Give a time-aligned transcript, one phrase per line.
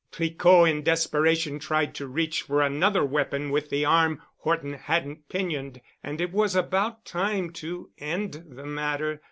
[0.11, 5.79] Tricot in desperation tried to reach for another weapon with the arm Horton hadn't pinioned,
[6.03, 9.19] and it was about time to end the matter.